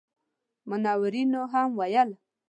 [0.69, 2.09] منورینو هم ویل.